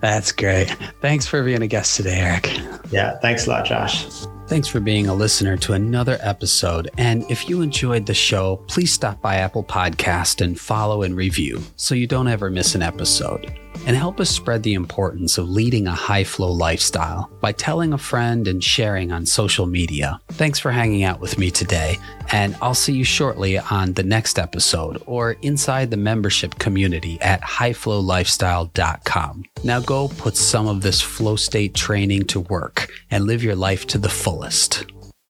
That's 0.01 0.33
great. 0.33 0.67
Thanks 0.99 1.25
for 1.25 1.43
being 1.43 1.61
a 1.61 1.67
guest 1.67 1.95
today, 1.95 2.19
Eric. 2.19 2.59
Yeah, 2.91 3.17
thanks 3.19 3.47
a 3.47 3.51
lot, 3.51 3.65
Josh. 3.65 4.05
Thanks 4.47 4.67
for 4.67 4.81
being 4.81 5.07
a 5.07 5.13
listener 5.13 5.55
to 5.57 5.73
another 5.73 6.17
episode. 6.19 6.89
And 6.97 7.23
if 7.31 7.47
you 7.47 7.61
enjoyed 7.61 8.05
the 8.05 8.13
show, 8.13 8.57
please 8.67 8.91
stop 8.91 9.21
by 9.21 9.37
Apple 9.37 9.63
Podcast 9.63 10.41
and 10.41 10.59
follow 10.59 11.03
and 11.03 11.15
review 11.15 11.63
so 11.77 11.95
you 11.95 12.05
don't 12.05 12.27
ever 12.27 12.49
miss 12.49 12.75
an 12.75 12.81
episode 12.81 13.57
and 13.85 13.95
help 13.95 14.19
us 14.19 14.29
spread 14.29 14.63
the 14.63 14.73
importance 14.73 15.37
of 15.37 15.49
leading 15.49 15.87
a 15.87 15.91
high 15.91 16.23
flow 16.23 16.51
lifestyle 16.51 17.31
by 17.41 17.51
telling 17.51 17.93
a 17.93 17.97
friend 17.97 18.47
and 18.47 18.63
sharing 18.63 19.11
on 19.11 19.25
social 19.25 19.65
media. 19.65 20.19
Thanks 20.29 20.59
for 20.59 20.71
hanging 20.71 21.03
out 21.03 21.19
with 21.19 21.37
me 21.37 21.51
today, 21.51 21.97
and 22.31 22.55
I'll 22.61 22.73
see 22.73 22.93
you 22.93 23.03
shortly 23.03 23.57
on 23.57 23.93
the 23.93 24.03
next 24.03 24.39
episode 24.39 25.01
or 25.05 25.33
inside 25.41 25.91
the 25.91 25.97
membership 25.97 26.57
community 26.59 27.19
at 27.21 27.41
highflowlifestyle.com. 27.41 29.43
Now 29.63 29.79
go 29.79 30.07
put 30.07 30.37
some 30.37 30.67
of 30.67 30.81
this 30.81 31.01
flow 31.01 31.35
state 31.35 31.73
training 31.73 32.25
to 32.25 32.39
work 32.39 32.89
and 33.11 33.25
live 33.25 33.43
your 33.43 33.55
life 33.55 33.87
to 33.87 33.97
the 33.97 34.09
fullest. 34.09 34.85